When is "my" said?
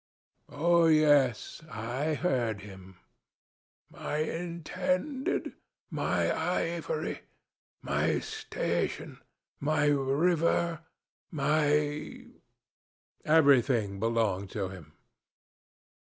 3.91-4.17, 5.91-6.35, 7.83-8.17, 9.59-9.85, 11.29-12.25